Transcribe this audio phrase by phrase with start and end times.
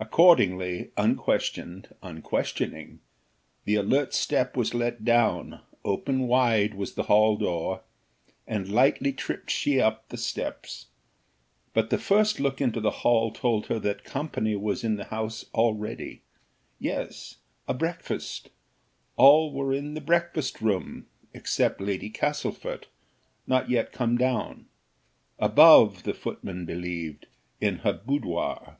[0.00, 3.00] Accordingly, unquestioned, unquestioning,
[3.64, 7.82] the alert step was let down, opened wide was the hall door,
[8.46, 10.86] and lightly tripped she up the steps;
[11.74, 15.46] but the first look into the hall told her that company was in the house
[15.52, 16.22] already
[16.78, 18.50] yes a breakfast
[19.16, 22.86] all were in the breakfast room, except Lady Castlefort,
[23.48, 24.66] not yet come down
[25.40, 27.26] above, the footman believed,
[27.60, 28.76] in her boudoir.